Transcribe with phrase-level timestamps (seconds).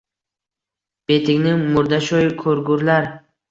[1.11, 3.11] —Betingni murdasho‘y ko‘rgurlar!